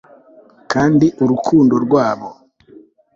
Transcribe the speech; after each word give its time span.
kandi 0.71 1.05
urukundo 1.23 1.75
rwabo 1.85 2.29